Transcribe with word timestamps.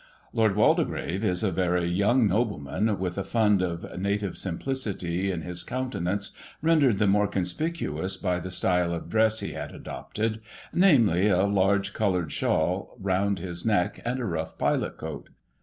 Lord 0.33 0.55
Waldegrave 0.55 1.23
is 1.23 1.43
a 1.43 1.51
very 1.51 1.85
young 1.85 2.27
nobleman, 2.27 2.97
with 2.97 3.19
a 3.19 3.23
fund 3.23 3.61
of 3.61 3.85
native 3.99 4.35
simplicity 4.35 5.29
in 5.31 5.43
his 5.43 5.63
countenance, 5.63 6.31
rendered 6.59 6.97
the 6.97 7.05
more 7.05 7.27
conspicuous 7.27 8.17
by 8.17 8.39
the 8.39 8.49
style 8.49 8.95
of 8.95 9.09
dress 9.09 9.41
he 9.41 9.51
had 9.53 9.71
adopted, 9.75 10.41
namely, 10.73 11.27
a 11.27 11.43
large 11.45 11.93
coloured 11.93 12.31
shawl 12.31 12.97
round 12.99 13.37
his 13.37 13.63
neck, 13.63 14.01
and 14.03 14.19
a 14.19 14.25
rough 14.25 14.57
pilot 14.57 14.97
coat. 14.97 15.29